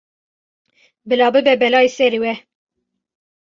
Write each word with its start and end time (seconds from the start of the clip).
Bila 1.09 1.27
bibe 1.33 1.53
belayê 1.61 1.89
serê 1.97 2.19
we. 2.23 2.33